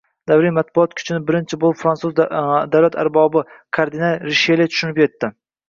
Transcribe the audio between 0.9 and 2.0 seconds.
kuchini birinchi bo‘lib